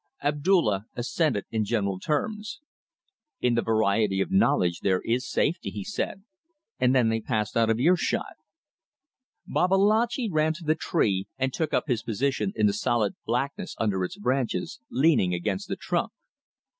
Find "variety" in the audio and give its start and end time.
3.61-4.19